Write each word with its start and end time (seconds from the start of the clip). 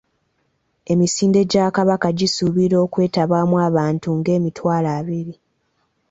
Emisinde 0.91 1.39
gya 1.51 1.65
Kabaka 1.75 2.07
gisuubirwa 2.19 2.77
okwetabwamu 2.85 3.55
abantu 3.67 4.07
nga 4.17 4.31
emitwalo 4.37 4.89
abiri. 4.99 5.33